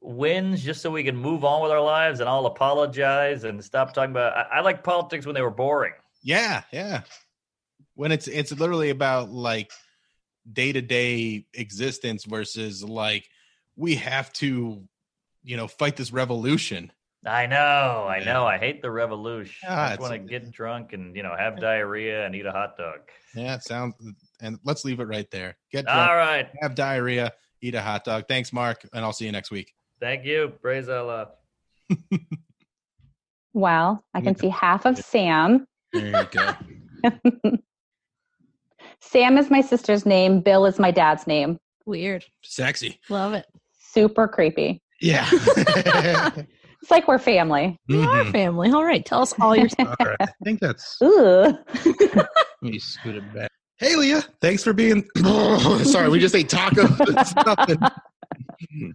[0.00, 3.92] wins just so we can move on with our lives and I'll apologize and stop
[3.92, 5.94] talking about I, I like politics when they were boring.
[6.22, 7.00] Yeah, yeah.
[7.94, 9.72] When it's it's literally about like
[10.52, 13.28] day to day existence versus like
[13.76, 14.82] we have to
[15.42, 16.92] you know fight this revolution.
[17.26, 18.46] I know, I know.
[18.46, 19.68] I hate the revolution.
[19.68, 22.52] Ah, I just want to get drunk and you know have diarrhea and eat a
[22.52, 23.00] hot dog.
[23.34, 23.94] Yeah, it sounds
[24.40, 25.56] and let's leave it right there.
[25.72, 26.48] Get drunk, All right.
[26.60, 28.24] have diarrhea, eat a hot dog.
[28.28, 29.74] Thanks, Mark, and I'll see you next week.
[30.00, 30.52] Thank you.
[30.62, 31.30] Praise Allah.
[33.58, 35.66] Well, I can see half of Sam.
[35.92, 37.58] There you go.
[39.00, 40.40] Sam is my sister's name.
[40.40, 41.58] Bill is my dad's name.
[41.86, 42.24] Weird.
[42.42, 43.00] Sexy.
[43.08, 43.46] Love it.
[43.92, 44.82] Super creepy.
[45.00, 45.28] Yeah.
[46.80, 47.76] It's like we're family.
[47.88, 48.30] We are Mhm.
[48.30, 48.70] family.
[48.70, 49.04] All right.
[49.04, 50.16] Tell us all your All right.
[50.20, 51.58] I think that's Ooh.
[51.84, 52.28] let
[52.62, 53.50] me scoot it back.
[53.78, 55.04] Hey Leah, thanks for being
[55.84, 56.96] sorry, we just ate tacos.
[57.00, 57.78] It's nothing.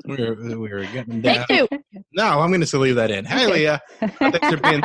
[0.05, 1.45] We were, we were getting down.
[1.47, 1.79] Take two.
[2.13, 3.25] No, I'm going to leave that in.
[3.25, 3.81] Hey, Leah.
[3.99, 4.81] Thanks for being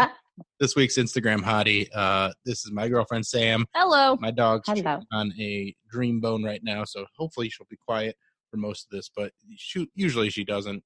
[0.60, 1.88] this week's Instagram hottie.
[1.94, 3.64] Uh, this is my girlfriend, Sam.
[3.74, 4.16] Hello.
[4.20, 5.00] My dog's Hello.
[5.12, 8.16] on a dream bone right now, so hopefully she'll be quiet
[8.50, 10.82] for most of this, but she, usually she doesn't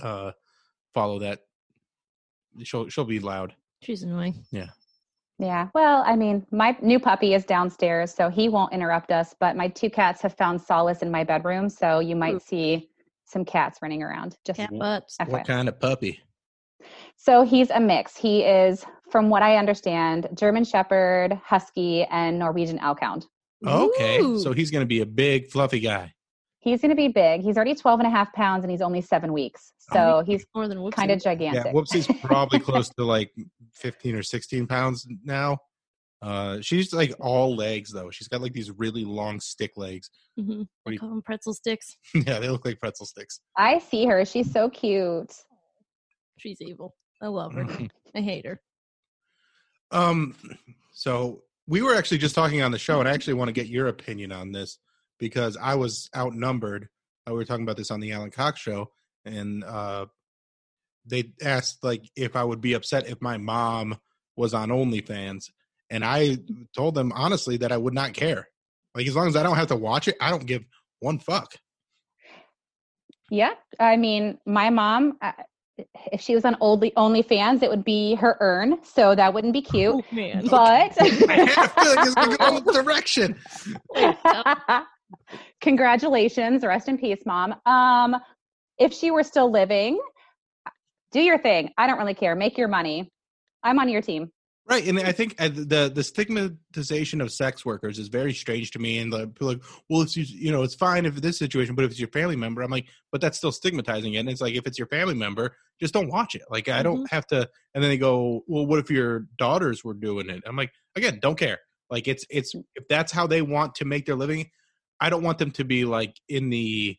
[0.00, 0.32] uh,
[0.94, 1.40] follow that.
[2.62, 3.54] She'll, she'll be loud.
[3.82, 4.44] She's annoying.
[4.50, 4.68] Yeah.
[5.38, 5.68] Yeah.
[5.74, 9.34] Well, I mean, my new puppy is downstairs, so he won't interrupt us.
[9.38, 12.40] But my two cats have found solace in my bedroom, so you might Ooh.
[12.40, 12.88] see
[13.26, 14.36] some cats running around.
[14.46, 15.16] Just Cat butts.
[15.20, 15.28] FYI.
[15.28, 16.20] What kind of puppy?
[17.16, 18.16] So he's a mix.
[18.16, 23.24] He is, from what I understand, German Shepherd, Husky, and Norwegian Elkhound.
[23.66, 24.38] Okay, Ooh.
[24.40, 26.12] so he's going to be a big, fluffy guy.
[26.60, 27.42] He's going to be big.
[27.42, 29.72] He's already 12 and a half pounds and he's only seven weeks.
[29.92, 30.92] So he's more than whoopsie.
[30.92, 31.74] kind of Yeah, gigantic.
[31.74, 33.30] Whoopsie's probably close to like
[33.74, 35.58] 15 or 16 pounds now.
[36.22, 38.10] Uh, she's like all legs though.
[38.10, 40.08] She's got like these really long stick legs.
[40.38, 41.96] hmm What do you- call them pretzel sticks.
[42.14, 43.40] yeah, they look like pretzel sticks.
[43.58, 44.24] I see her.
[44.24, 45.34] She's so cute.
[46.38, 46.94] She's evil.
[47.24, 47.66] I love her.
[48.14, 48.60] I hate her.
[49.90, 50.34] Um,
[50.92, 53.66] so we were actually just talking on the show, and I actually want to get
[53.66, 54.78] your opinion on this
[55.18, 56.90] because I was outnumbered.
[57.26, 58.90] Uh, we were talking about this on the Alan Cox show,
[59.24, 60.04] and uh,
[61.06, 63.98] they asked like if I would be upset if my mom
[64.36, 65.50] was on OnlyFans,
[65.88, 66.36] and I
[66.76, 68.48] told them honestly that I would not care.
[68.94, 70.66] Like as long as I don't have to watch it, I don't give
[71.00, 71.54] one fuck.
[73.30, 73.54] Yeah.
[73.80, 75.18] I mean, my mom,
[76.12, 78.78] if she was on Only OnlyFans, it would be her earn.
[78.84, 79.94] So that wouldn't be cute.
[79.94, 80.46] Oh man.
[80.46, 81.94] But I have to.
[81.98, 83.36] It's gonna go in direction.
[85.60, 86.64] congratulations.
[86.64, 87.54] Rest in peace, mom.
[87.66, 88.16] Um,
[88.78, 90.00] if she were still living,
[91.12, 91.72] do your thing.
[91.78, 92.34] I don't really care.
[92.34, 93.10] Make your money.
[93.62, 94.30] I'm on your team.
[94.66, 98.78] Right, and I think uh, the the stigmatization of sex workers is very strange to
[98.78, 98.98] me.
[98.98, 101.84] And the people like, well, it's you you know, it's fine if this situation, but
[101.84, 104.18] if it's your family member, I'm like, but that's still stigmatizing it.
[104.20, 106.42] And it's like, if it's your family member, just don't watch it.
[106.50, 107.14] Like, I don't mm-hmm.
[107.14, 107.48] have to.
[107.74, 110.42] And then they go, well, what if your daughters were doing it?
[110.46, 111.58] I'm like, again, don't care.
[111.90, 112.64] Like, it's it's mm.
[112.74, 114.50] if that's how they want to make their living,
[115.00, 116.96] I don't want them to be like in the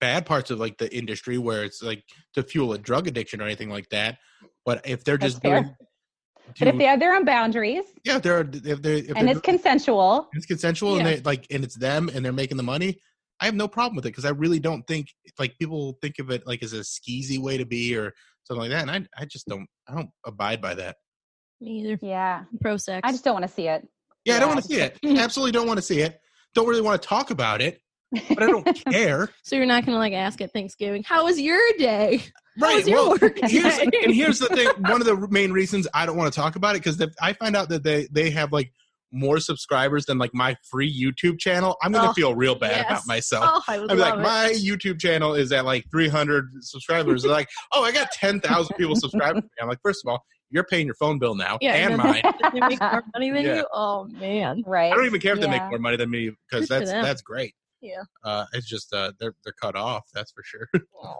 [0.00, 3.44] bad parts of like the industry where it's like to fuel a drug addiction or
[3.44, 4.18] anything like that.
[4.64, 5.74] But if they're just doing,
[6.58, 9.40] But if they have their own boundaries yeah, they're if they're if and they're it's
[9.40, 10.98] consensual, it's consensual Yeah.
[10.98, 12.98] and they like and it's them and they're making the money
[13.42, 16.30] i have no problem with it because i really don't think like people think of
[16.30, 18.12] it like as a skeezy way to be or
[18.44, 20.96] something like that and i, I just don't i don't abide by that
[21.60, 21.98] Me either.
[22.02, 23.00] yeah, Pro sex.
[23.04, 23.86] I just don't want to see it.
[24.24, 26.18] yeah, i don't want to see it absolutely don't want to see it
[26.54, 27.80] don't really want to talk about it
[28.28, 31.60] but i don't care so you're not gonna like ask at Thanksgiving, how was your
[31.78, 32.22] day?
[32.60, 36.30] Right well here's, and here's the thing one of the main reasons i don't want
[36.32, 38.70] to talk about it because i find out that they they have like
[39.12, 42.90] more subscribers than like my free youtube channel i'm gonna Oh, feel real bad yes.
[42.90, 44.18] about myself Oh, I would I'm like, it.
[44.22, 47.22] my YouTube channel is at like 300 subscribers.
[47.22, 49.42] They're like, oh, I got 10,000 people subscribing.
[49.60, 52.22] I'm like, first of all, you're paying your phone bill now Yeah, and and mine.
[52.54, 53.56] they make more money than Yeah.
[53.56, 53.66] you.
[53.72, 54.62] Oh man.
[54.66, 54.92] right.
[54.92, 57.54] I don't even care if they make more money than me because that's that's great.
[57.80, 58.02] Yeah.
[58.24, 60.04] Uh, it's just uh, they're they're cut off.
[60.14, 60.68] That's for sure.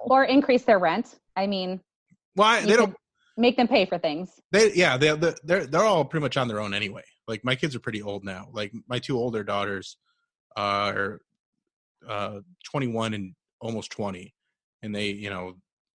[0.04, 1.18] Or increase their rent.
[1.36, 1.80] I mean,
[2.34, 2.94] Why you they don't?
[3.36, 4.40] Make them pay for things.
[4.50, 7.04] They yeah they they- they're they're all pretty much on their own anyway.
[7.28, 8.48] Like my kids are pretty old now.
[8.52, 9.96] Like my two older daughters
[10.56, 11.20] are
[12.08, 14.34] uh 21 and almost 20,
[14.82, 15.54] and they you know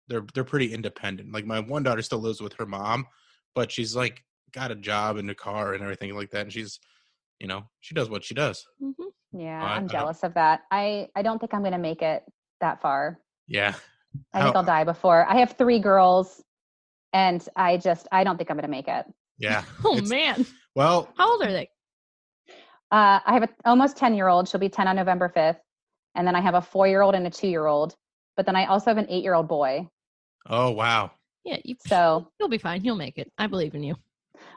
[0.08, 1.32] they're they're pretty independent.
[1.32, 3.06] Like my one daughter still lives with her mom,
[3.54, 4.22] but she's like
[4.52, 6.78] got a job and a car and everything like that, and she's
[7.40, 8.64] you know she does what she does.
[8.82, 8.94] Mhm.
[9.32, 10.62] Yeah, I'm jealous of that.
[10.70, 12.22] I I don't think I'm going to make it
[12.60, 13.20] that far.
[13.48, 13.74] Yeah.
[14.32, 15.26] I think I'll die before.
[15.28, 16.42] I have three girls,
[17.16, 19.06] and I just I don't think I'm going to make it.
[19.38, 19.64] Yeah.
[19.84, 20.46] Oh It's- man.
[20.74, 21.70] Well, How old are they?
[22.92, 24.48] Uh, I have a almost ten year old.
[24.48, 25.58] She'll be ten on November fifth,
[26.14, 27.96] and then I have a four year old and a two year old.
[28.36, 29.88] But then I also have an eight year old boy.
[30.48, 31.10] oh wow.
[31.44, 32.80] Yeah, you So you'll be fine.
[32.82, 33.32] He'll make it.
[33.38, 33.96] I believe in you.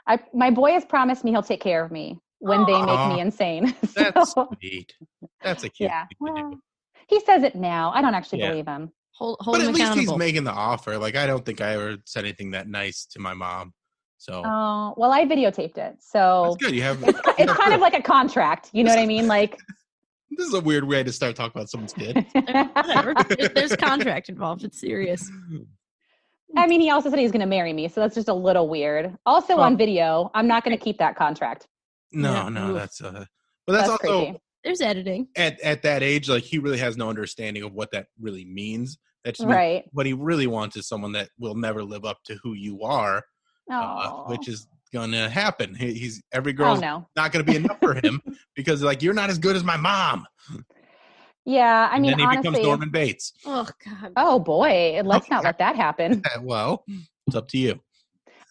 [0.05, 3.19] I my boy has promised me he'll take care of me when they make me
[3.21, 3.73] insane.
[3.95, 4.93] That's sweet.
[5.41, 6.05] That's a cute yeah.
[6.07, 6.47] thing to do.
[6.49, 6.59] Well,
[7.07, 7.91] he says it now.
[7.95, 8.49] I don't actually Yeah.
[8.51, 8.91] believe him.
[9.19, 10.13] Hold hold But him at least accountable.
[10.13, 10.97] he's making the offer.
[10.97, 13.73] Like I don't think I ever said anything that nice to my mom.
[14.17, 16.73] So Oh well, I videotaped it, so that's so good.
[16.75, 18.69] You have it's, it's kind of like a contract.
[18.73, 19.27] You know what I mean?
[19.27, 19.57] Like,
[20.31, 22.25] this is a weird way to start talking about someone's kid.
[22.33, 23.13] Whatever.
[23.53, 24.63] There's contract involved.
[24.63, 25.29] It's serious.
[26.57, 28.67] I mean, he also said he's going to marry me, so that's just a little
[28.67, 29.15] weird.
[29.25, 31.67] Also Well- on video, I'm not going to keep that contract.
[32.11, 32.49] No, Yeah.
[32.49, 33.25] no, that's uh
[33.67, 34.39] but that's, That's also creepy.
[34.63, 35.27] There's editing.
[35.37, 38.97] at at that age, like he really has no understanding of what that really means.
[39.25, 39.83] That just means Right?
[39.91, 43.17] what he really wants is someone that will never live up to who you are,
[43.71, 45.75] uh, Oh, which is gonna happen.
[45.75, 47.07] He, he's every oh no.
[47.15, 48.21] not gonna be enough for him
[48.55, 50.25] because like you're not as good as my mom.
[51.45, 52.59] Yeah, I And mean, then he becomes.
[52.59, 53.33] Norman Bates.
[53.45, 54.13] Oh God.
[54.15, 56.21] Oh boy, let's not let that happen.
[56.41, 56.85] well,
[57.27, 57.79] it's up to you.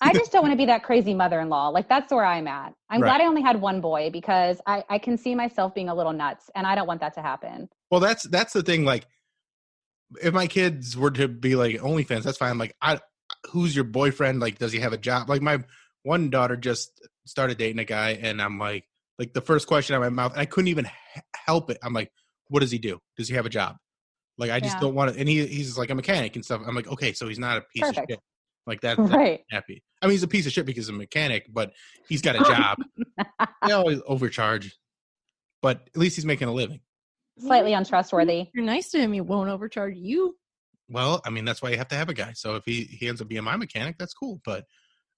[0.01, 1.69] I just don't want to be that crazy mother-in-law.
[1.71, 2.73] Like that's where I'm at.
[2.89, 3.09] I'm Right.
[3.09, 6.13] glad I only had one boy because I I can see myself being a little
[6.13, 7.69] nuts, and I don't want that to happen.
[7.91, 8.85] Well, that's that's the thing.
[8.85, 9.07] Like,
[10.23, 12.59] if my kids were to be like OnlyFans, that's fine.
[12.59, 13.01] Like, I
[13.51, 14.41] who's your boyfriend?
[14.41, 15.29] Like, does he have a job?
[15.29, 15.63] Like, my
[16.03, 16.91] one daughter just
[17.27, 18.85] started dating a guy, and I'm like,
[19.19, 21.79] like the first question out of my mouth, I couldn't even h- help it.
[21.83, 22.11] I'm like,
[22.49, 22.99] what does he do?
[23.17, 23.77] Does he have a job?
[24.39, 24.81] Like, I just Yeah.
[24.81, 25.19] don't want to.
[25.21, 26.63] And he he's like a mechanic and stuff.
[26.67, 27.99] I'm like, okay, so he's not a piece Perfect.
[27.99, 28.21] of shit.
[28.67, 28.97] Like that.
[28.99, 29.41] that's Right?
[29.51, 29.83] happy.
[30.01, 31.73] I mean, he's a piece of shit because he's a mechanic, but
[32.09, 32.79] he's got a job.
[33.67, 34.77] they always overcharge,
[35.63, 36.81] but at least he's making a living.
[37.41, 38.49] Slightly untrustworthy.
[38.55, 40.37] You're nice to him, he won't overcharge you.
[40.89, 42.33] Well, I mean, that's why you have to have a guy.
[42.35, 44.41] So if he, he ends up being my mechanic, that's cool.
[44.45, 44.65] But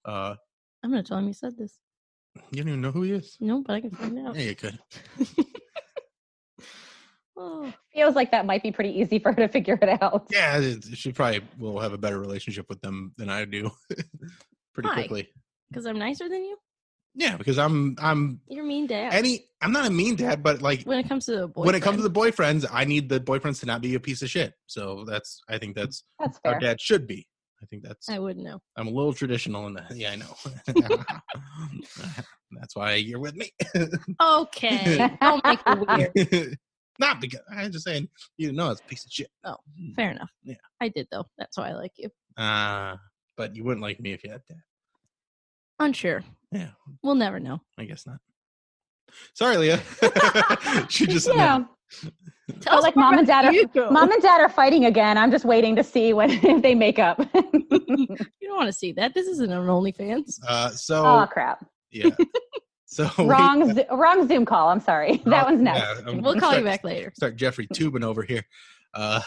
[0.05, 0.35] uh
[0.83, 1.77] I'm gonna tell him you said this.
[2.51, 3.37] you don't even know who he is.
[3.39, 4.35] No, but I can find out.
[4.35, 4.79] Yeah, you could.
[7.37, 10.27] Oh, Feels like that might be pretty easy for her to figure it out.
[10.29, 13.71] Yeah, it- she probably will have a better relationship with them than I do.
[14.73, 14.93] Pretty Why?
[14.93, 15.29] quickly.
[15.69, 16.57] because I'm nicer than you.
[17.13, 19.13] Yeah, because I'm I'm You're mean dad.
[19.13, 21.65] any I'm not a mean dad, but like when it comes to the boyfriend.
[21.65, 24.21] when it comes to the boyfriends, I need the boyfriends to not be a piece
[24.21, 24.53] of shit.
[24.67, 26.59] So that's I think that's That's how fair.
[26.59, 27.27] dad should be.
[27.61, 28.59] I think that's I wouldn't know.
[28.77, 29.91] I'm a little traditional in that.
[29.95, 30.35] Yeah, I know.
[32.51, 33.51] that's why you're with me.
[34.21, 36.57] Okay, don't make it weird.
[36.99, 39.29] Not because I'm just saying you know it's a piece of shit.
[39.43, 39.57] Oh,
[39.95, 40.31] fair enough.
[40.43, 40.55] Yeah.
[40.79, 41.25] I did though.
[41.37, 42.09] That's why I like you.
[42.41, 42.95] Uh
[43.37, 44.57] but you wouldn't like me if you had that.
[45.79, 46.23] Unsure.
[46.51, 46.69] Yeah,
[47.01, 47.61] We'll never know.
[47.77, 48.17] I guess not.
[49.33, 49.79] Sorry, Leah.
[50.89, 51.63] she just yeah.
[52.61, 55.17] Tell Oh, us like mom and dad are mom and dad are fighting again.
[55.17, 57.19] I'm just waiting to see when if they make up.
[57.33, 58.07] you
[58.41, 59.13] don't want to see that.
[59.13, 60.39] This isn't an OnlyFans.
[60.47, 61.65] Uh, so oh crap!
[61.91, 62.09] yeah.
[62.85, 64.67] So we- Wrong, Zo- wrong Zoom call.
[64.69, 65.21] I'm sorry.
[65.25, 65.79] That Oh, one's next.
[65.79, 67.11] yeah, We'll gonna call you back later.
[67.15, 68.43] Start Jeffrey Toobin over here.
[68.93, 69.21] Uh,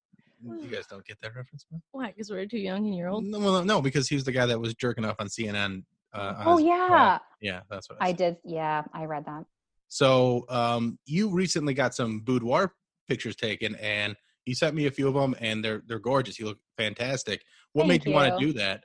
[0.42, 1.82] you guys don't get that reference, man?
[1.92, 2.06] Why?
[2.08, 3.24] Because we're too young and you're old.
[3.24, 5.82] No, well, no, because he was the guy that was jerking off on CNN.
[6.12, 7.20] Uh, Oh yeah, blog.
[7.40, 8.36] yeah, that's what I, I did.
[8.44, 9.44] Yeah, I read that.
[9.88, 12.74] So, um, you recently got some boudoir
[13.08, 16.38] pictures taken, and you sent me a few of them, and they're they're gorgeous.
[16.38, 17.42] You look fantastic.
[17.72, 18.84] What Thank made you, want to do that?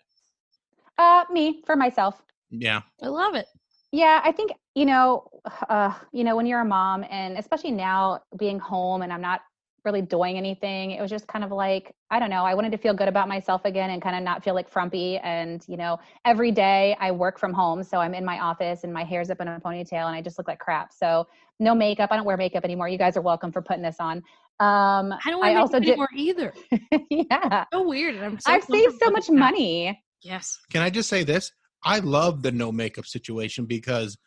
[0.97, 2.21] Uh, me for myself.
[2.49, 3.47] Yeah, I love it.
[3.91, 5.27] Yeah, I think you know,
[5.69, 9.41] uh, you know, when you're a mom, and especially now being home, and I'm not
[9.85, 10.91] really doing anything.
[10.91, 12.43] It was just kind of like I don't know.
[12.43, 15.17] I wanted to feel good about myself again, and kind of not feel like frumpy.
[15.17, 18.93] And you know, every day I work from home, so I'm in my office, and
[18.93, 20.91] my hair's up in a ponytail, and I just look like crap.
[20.93, 21.27] So
[21.59, 22.11] no makeup.
[22.11, 22.89] I don't wear makeup anymore.
[22.89, 24.17] You guys are welcome for putting this on.
[24.59, 25.91] Um, I don't want I to also make did.
[25.93, 26.53] anymore either.
[27.09, 28.15] yeah, So weird.
[28.17, 29.51] I'm so I've saved so much with that.
[29.51, 30.01] money.
[30.21, 30.57] Yes.
[30.71, 31.51] Can I just say this?
[31.83, 34.17] I love the no makeup situation because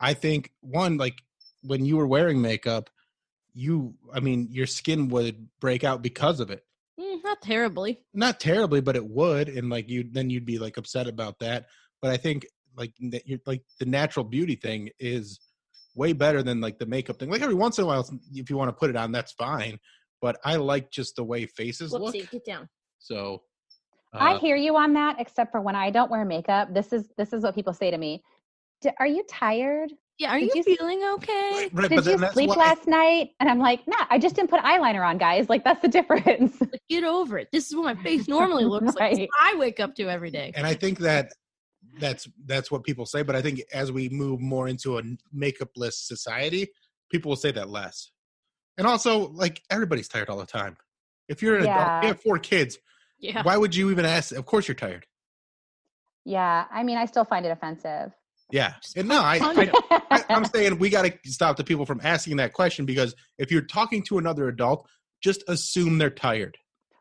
[0.00, 1.14] I think one, like
[1.62, 2.90] when you were wearing makeup,
[3.56, 6.62] you, I mean, your skin would break out because of it.
[7.00, 8.00] Mm, not terribly.
[8.12, 11.66] Not terribly, but it would, and like you, then you'd be like upset about that.
[12.02, 15.40] But I think like that you're like the natural beauty thing is
[15.94, 17.30] way better than like the makeup thing.
[17.30, 19.78] Like every once in a while, if you want to put it on, that's fine.
[20.20, 22.14] But I like just the way faces look.
[22.14, 22.68] Get down.
[22.98, 23.42] So
[24.12, 26.74] I uh, hear you on that, except for when I don't wear makeup.
[26.74, 28.22] This is this is what people say to me.
[28.82, 29.92] "D- Are you tired?
[30.18, 31.50] Yeah, are Did you, you feeling okay?
[31.52, 33.32] right, but Did then you sleep why- last night?
[33.38, 35.48] And I'm like, nah, I just didn't put eyeliner on, guys.
[35.50, 36.58] Like that's the difference.
[36.60, 37.48] Like, get over it.
[37.52, 39.12] This is what my face normally looks like.
[39.12, 39.18] Right.
[39.20, 40.52] what I wake up to every day.
[40.56, 41.32] and I think that
[41.98, 43.22] that's that's what people say.
[43.22, 45.02] But I think as we move more into a
[45.34, 46.68] makeupless society,
[47.10, 48.10] people will say that less.
[48.78, 50.76] And also, like everybody's tired all the time.
[51.28, 52.78] If you're an adult, you have four kids.
[53.18, 53.42] Yeah.
[53.42, 54.32] Why would you even ask?
[54.34, 55.06] Of course, you're tired.
[56.24, 58.12] yeah, I mean, I still find it offensive.
[58.50, 62.00] Yeah, and no, I, I, I I'm saying we got to stop the people from
[62.04, 64.88] asking that question because if you're talking to another adult,
[65.22, 66.56] just assume they're tired.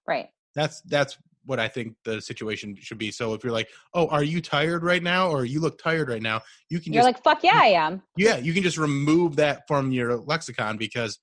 [0.08, 0.28] right.
[0.56, 3.12] That's that's what I think the situation should be.
[3.12, 6.22] So if you're like, "Oh, are you tired right now?" or "You look tired right
[6.22, 8.02] now," you can You're just like, fuck yeah, I am.
[8.18, 11.20] yeah, you can just remove that from your lexicon because,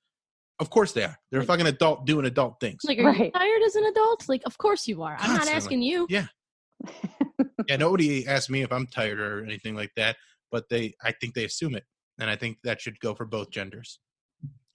[0.60, 1.18] of course, they are.
[1.30, 2.82] They're a fucking adult doing adult things.
[2.84, 4.28] Like, are you tired as an adult?
[4.28, 5.16] Like, of course you are.
[5.18, 6.06] I'm not asking you.
[6.08, 6.26] Yeah.
[7.68, 10.16] yeah, nobody asks me if I'm tired or anything like that,
[10.50, 11.84] but they, I think they assume it,
[12.18, 13.98] and I think that should go for both genders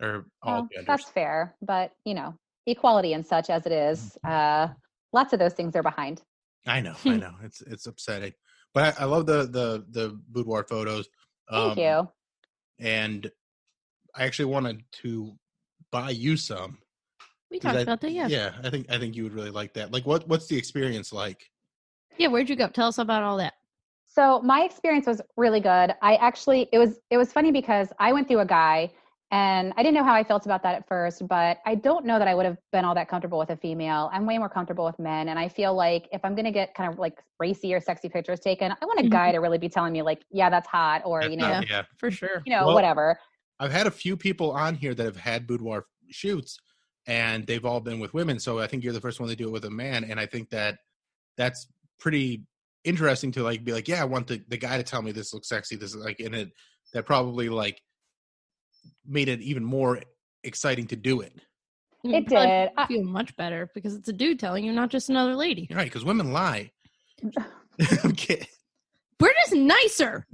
[0.02, 0.86] or all Well, genders.
[0.88, 4.70] that's fair, but you know, equality and such as it is, uh,
[5.14, 6.22] lots of those things are behind.
[6.66, 7.34] I know, I know.
[7.44, 8.34] It's it's upsetting,
[8.74, 11.08] but I, I love the the the boudoir photos.
[11.50, 12.10] Thank Um, you.
[12.80, 13.32] And
[14.16, 15.34] I actually wanted to
[15.92, 16.80] buy you some.
[17.50, 18.12] We talked I- about that.
[18.12, 18.28] Yeah.
[18.28, 19.92] Yeah, I think I think you would really like that.
[19.92, 21.50] Like, what what's the experience like?
[22.18, 22.28] Yeah.
[22.28, 22.68] Where'd you go?
[22.68, 23.54] Tell us about all that.
[24.06, 25.94] So my experience was really good.
[26.02, 28.92] I actually it was it was funny because I went through a guy
[29.30, 32.18] and I didn't know how I felt about that at first, but I don't know
[32.18, 34.10] that I would have been all that comfortable with a female.
[34.14, 36.74] I'm way more comfortable with men and I feel like if I'm going to get
[36.74, 39.12] kind of like racy or sexy pictures taken, I want a mm-hmm.
[39.12, 41.70] guy to really be telling me like, yeah, that's hot or That's you know, not-
[41.70, 41.84] yeah.
[41.98, 42.42] For sure.
[42.46, 43.20] you know, Well- whatever.
[43.60, 46.60] I've had a few people on here that have had boudoir shoots,
[47.08, 48.40] and they've all been with women.
[48.40, 50.26] So I think you're the first one to do it with a man, and I
[50.26, 50.78] think that
[51.38, 51.68] that's
[52.00, 52.44] pretty
[52.84, 55.34] interesting to like be like, yeah, I want the the guy to tell me this
[55.34, 55.76] looks sexy.
[55.76, 56.52] This is like, in it
[56.94, 57.82] that probably like
[59.06, 60.02] made it even more
[60.44, 61.34] exciting to do it.
[62.04, 62.70] It did.
[62.78, 65.68] I- feel much better because it's a dude telling you, not just another lady.
[65.72, 66.72] Right, because women lie.
[68.04, 68.48] I'm kidding.
[69.20, 70.26] We're just nicer.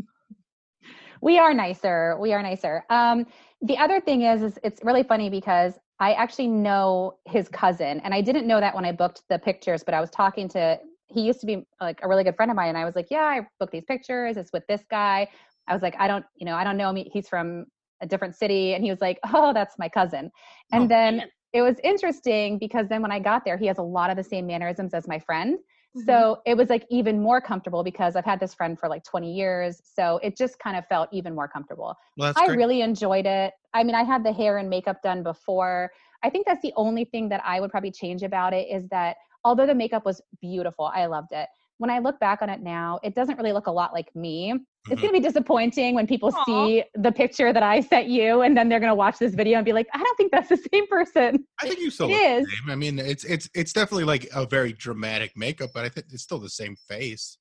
[1.22, 2.18] We are nicer.
[2.20, 2.84] We are nicer.
[2.90, 3.26] Um,
[3.62, 8.14] the other thing is, is it's really funny because I actually know his cousin, and
[8.14, 9.84] I didn't know that when I booked the pictures.
[9.84, 10.80] But I was talking to
[11.14, 13.08] he used to be like a really good friend of mine, and I was like,
[13.10, 14.38] "Yeah, I booked these pictures.
[14.38, 15.28] It's with this guy."
[15.68, 17.06] I was like, "I don't, you know, I don't know him.
[17.12, 17.66] He's from
[18.02, 20.32] a different city," and he was like, "Oh, that's my cousin."
[20.72, 21.32] And Oh, then man.
[21.54, 24.24] it was interesting because then when I got there, he has a lot of the
[24.24, 25.60] same mannerisms as my friend.
[25.96, 26.06] Mm-hmm.
[26.08, 29.32] So it was like even more comfortable because I've had this friend for like 20
[29.32, 29.80] years.
[29.84, 31.96] So it just kind of felt even more comfortable.
[32.18, 32.58] Well, I great.
[32.58, 33.54] really enjoyed it.
[33.76, 35.92] I mean, I had the hair and makeup done before.
[36.24, 39.18] I think that's the only thing that I would probably change about it is that
[39.44, 41.48] although the makeup was beautiful, I loved it.
[41.78, 44.54] When I look back on it now, it doesn't really look a lot like me.
[44.90, 45.02] It's Mhm.
[45.02, 46.44] going to be disappointing when people Aw.
[46.46, 49.58] see the picture that I sent you and then they're going to watch this video
[49.58, 51.46] and be like, I don't think that's the same person.
[51.62, 52.72] I think you still It look the same.
[52.72, 56.24] I mean, it's it's it's definitely like a very dramatic makeup, but I think it's
[56.24, 57.38] still the same face.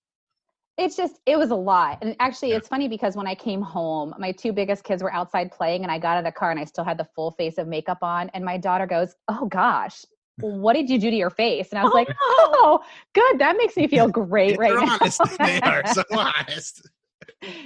[0.79, 2.57] it's just it was a lot and actually Yeah.
[2.59, 5.93] it's funny because when i came home my two biggest kids were outside playing and
[5.93, 7.99] i got out of the car and i still had the full face of makeup
[8.03, 10.05] on and my daughter goes oh gosh
[10.41, 12.81] what did you do to your face and i was Oh, like oh
[13.15, 15.21] good that makes me feel great right now honest.
[15.39, 16.89] they are so honest.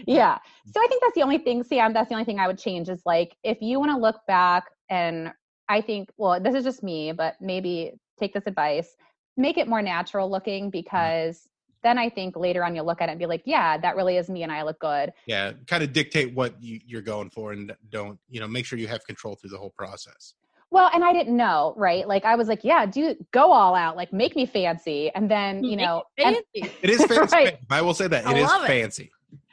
[0.06, 0.38] yeah
[0.72, 2.88] so i think that's the only thing sam that's the only thing i would change
[2.88, 5.32] is like if you want to look back and
[5.68, 8.96] i think well this is just me but maybe take this advice
[9.36, 10.70] make it more natural looking mm-hmm.
[10.70, 11.48] because
[11.82, 14.16] then i think later on you'll look at it and be like yeah that really
[14.16, 17.52] is me and i look good Yeah, kind of dictate what you, you're going for,
[17.52, 20.34] and don't you know make sure you have control through the whole process.
[20.70, 23.96] Well and i didn't know right like i was like yeah do go all out
[23.96, 27.34] like make me fancy and then you Make know it and- It is fancy.
[27.36, 27.58] Right.
[27.70, 28.66] I will say that I it is it.
[28.66, 29.10] fancy.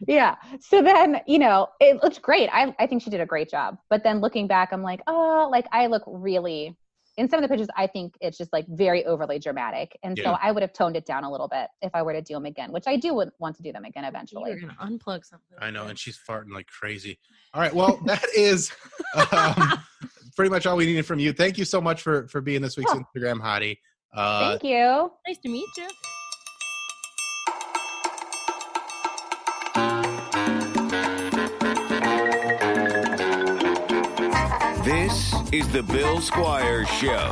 [0.08, 3.50] yeah so then you know it looks great I, I think she did a great
[3.50, 6.76] job but then looking back i'm like oh like i look really
[7.16, 10.32] in some of the pictures i think it's just like very overly dramatic and so
[10.42, 12.46] i would have toned it down a little bit if i were to do them
[12.46, 14.50] again which i do would want to do them again eventually.
[14.50, 15.58] You eventually were gonna unplug something.
[15.60, 17.20] I know, and she's farting like crazy.
[17.54, 18.72] All right, well, that is
[19.32, 19.80] um,
[20.36, 21.34] pretty much all we needed from you.
[21.34, 23.00] Thank you so much for for being this week's Oh.
[23.00, 23.78] Instagram hottie.
[24.14, 25.88] Uh, thank you Nice to meet you.
[34.84, 37.32] This is the Bill Squire Show.